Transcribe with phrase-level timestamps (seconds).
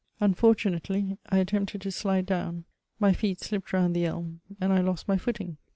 [0.19, 2.65] Unfortunately, I attempted to slide down,
[2.99, 5.57] my feet slipped round the elm, and I lost my footing.